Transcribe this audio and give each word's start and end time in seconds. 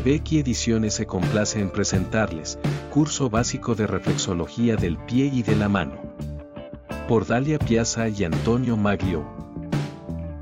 Becky 0.00 0.38
Ediciones 0.38 0.94
se 0.94 1.06
complace 1.06 1.60
en 1.60 1.70
presentarles, 1.70 2.58
curso 2.90 3.28
básico 3.28 3.74
de 3.74 3.86
reflexología 3.86 4.76
del 4.76 4.96
pie 4.96 5.26
y 5.26 5.42
de 5.42 5.56
la 5.56 5.68
mano. 5.68 6.00
Por 7.08 7.26
Dalia 7.26 7.58
Piazza 7.58 8.08
y 8.08 8.24
Antonio 8.24 8.76
Maglio. 8.76 9.24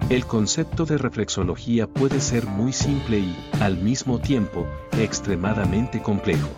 El 0.08 0.26
concepto 0.26 0.86
de 0.86 0.98
reflexología 0.98 1.86
puede 1.86 2.20
ser 2.20 2.46
muy 2.46 2.72
simple 2.72 3.18
y, 3.18 3.36
al 3.60 3.76
mismo 3.76 4.20
tiempo, 4.20 4.66
extremadamente 4.98 6.00
complejo. 6.00 6.48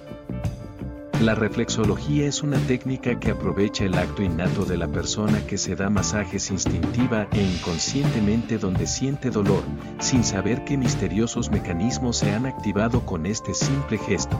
La 1.22 1.36
reflexología 1.36 2.26
es 2.26 2.42
una 2.42 2.58
técnica 2.66 3.20
que 3.20 3.30
aprovecha 3.30 3.84
el 3.84 3.94
acto 3.94 4.24
innato 4.24 4.64
de 4.64 4.76
la 4.76 4.88
persona 4.88 5.38
que 5.46 5.56
se 5.56 5.76
da 5.76 5.88
masajes 5.88 6.50
instintiva 6.50 7.28
e 7.30 7.40
inconscientemente 7.40 8.58
donde 8.58 8.88
siente 8.88 9.30
dolor, 9.30 9.62
sin 10.00 10.24
saber 10.24 10.64
qué 10.64 10.76
misteriosos 10.76 11.48
mecanismos 11.48 12.16
se 12.16 12.32
han 12.32 12.44
activado 12.44 13.06
con 13.06 13.24
este 13.24 13.54
simple 13.54 13.98
gesto. 13.98 14.36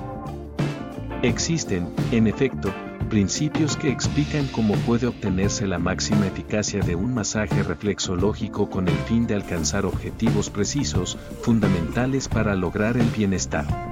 Existen, 1.23 1.89
en 2.11 2.27
efecto, 2.27 2.75
principios 3.09 3.77
que 3.77 3.89
explican 3.89 4.49
cómo 4.49 4.75
puede 4.79 5.07
obtenerse 5.07 5.69
la 5.69 5.79
máxima 5.79 6.27
eficacia 6.27 6.81
de 6.81 6.97
un 6.97 7.15
masaje 7.15 7.63
reflexológico 7.63 8.69
con 8.69 8.89
el 8.89 8.97
fin 9.07 9.29
de 9.29 9.37
alcanzar 9.37 9.87
objetivos 9.87 10.51
precisos, 10.51 11.17
fundamentales 11.43 12.27
para 12.27 12.57
lograr 12.57 12.97
el 12.97 13.07
bienestar. 13.07 13.92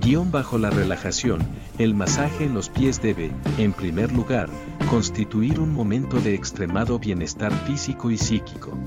Guión 0.00 0.30
bajo 0.30 0.56
la 0.56 0.70
relajación, 0.70 1.40
el 1.76 1.94
masaje 1.94 2.44
en 2.44 2.54
los 2.54 2.70
pies 2.70 3.02
debe, 3.02 3.30
en 3.58 3.74
primer 3.74 4.10
lugar, 4.12 4.48
constituir 4.88 5.60
un 5.60 5.74
momento 5.74 6.18
de 6.20 6.34
extremado 6.34 6.98
bienestar 6.98 7.52
físico 7.66 8.10
y 8.10 8.16
psíquico. 8.16 8.78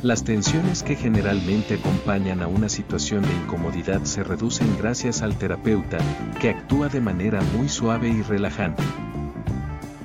Las 0.00 0.22
tensiones 0.22 0.84
que 0.84 0.94
generalmente 0.94 1.74
acompañan 1.74 2.40
a 2.40 2.46
una 2.46 2.68
situación 2.68 3.22
de 3.22 3.32
incomodidad 3.34 4.04
se 4.04 4.22
reducen 4.22 4.76
gracias 4.78 5.22
al 5.22 5.36
terapeuta, 5.36 5.98
que 6.40 6.50
actúa 6.50 6.88
de 6.88 7.00
manera 7.00 7.40
muy 7.56 7.68
suave 7.68 8.08
y 8.08 8.22
relajante. 8.22 8.84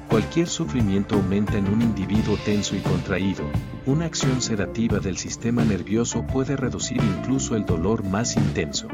Cualquier 0.09 0.48
sufrimiento 0.48 1.16
aumenta 1.16 1.58
en 1.58 1.68
un 1.68 1.84
individuo 1.84 2.38
tenso 2.44 2.76
y 2.76 2.80
contraído. 2.80 3.44
Una 3.86 4.06
acción 4.06 4.42
sedativa 4.42 5.00
del 5.00 5.18
sistema 5.18 5.64
nervioso 5.64 6.26
puede 6.26 6.56
reducir 6.56 7.02
incluso 7.04 7.56
el 7.56 7.66
dolor 7.66 8.04
más 8.04 8.36
intenso. 8.36 8.88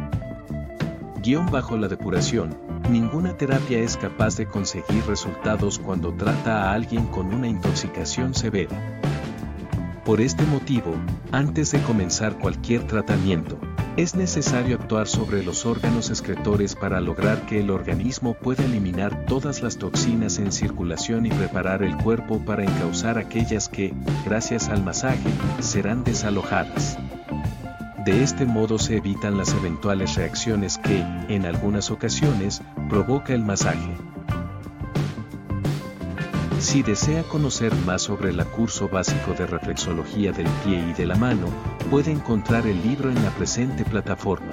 Guión 1.24 1.46
bajo 1.50 1.78
la 1.78 1.88
depuración, 1.88 2.54
ninguna 2.90 3.38
terapia 3.38 3.80
es 3.80 3.96
capaz 3.96 4.36
de 4.36 4.46
conseguir 4.46 5.06
resultados 5.08 5.80
cuando 5.80 6.14
trata 6.14 6.64
a 6.64 6.74
alguien 6.74 7.06
con 7.06 7.34
una 7.34 7.48
intoxicación 7.48 8.34
severa. 8.34 8.76
Por 10.04 10.20
este 10.20 10.44
motivo, 10.46 10.94
antes 11.32 11.72
de 11.72 11.82
comenzar 11.84 12.38
cualquier 12.38 12.86
tratamiento, 12.88 13.58
es 13.96 14.16
necesario 14.16 14.76
actuar 14.76 15.08
sobre 15.08 15.46
los 15.46 15.66
órganos 15.66 16.10
excretores 16.10 16.76
para 16.76 17.00
lograr 17.00 17.46
que 17.46 17.62
el 17.62 17.70
organismo 17.70 18.34
pueda 18.34 18.66
eliminar 18.66 19.26
todas 19.26 19.62
las 19.62 19.78
toxinas 19.78 20.40
en 20.40 20.52
circulación 20.52 21.26
y 21.26 21.30
preparar 21.30 21.84
el 21.84 21.96
cuerpo 21.96 22.44
para 22.44 22.66
encauzar 22.66 23.18
aquellas 23.18 23.70
que, 23.70 23.94
gracias 24.26 24.68
al 24.68 24.84
masaje, 24.84 25.30
serán 25.62 26.04
desalojadas. 26.04 26.98
De 28.06 28.22
este 28.22 28.46
modo 28.46 28.80
se 28.80 28.98
evitan 28.98 29.38
las 29.38 29.54
eventuales 29.54 30.16
reacciones 30.16 30.78
que, 30.78 31.00
en 31.30 31.46
algunas 31.46 31.90
ocasiones, 31.90 32.62
provoca 32.90 33.34
el 33.34 33.46
masaje. 33.46 33.96
Si 36.60 36.84
desea 36.84 37.24
conocer 37.24 37.74
más 37.86 38.02
sobre 38.02 38.32
el 38.32 38.46
curso 38.48 38.90
básico 38.90 39.32
de 39.34 39.48
reflexología 39.48 40.34
del 40.34 40.48
pie 40.66 40.80
y 40.90 40.94
de 40.94 41.06
la 41.06 41.16
mano, 41.16 41.48
puede 41.90 42.12
encontrar 42.12 42.68
el 42.68 42.82
libro 42.84 43.10
en 43.10 43.24
la 43.24 43.32
presente 43.32 43.86
plataforma. 43.86 44.52